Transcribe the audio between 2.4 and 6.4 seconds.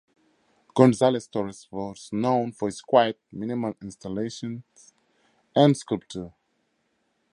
for his quiet, minimal installations and sculptures.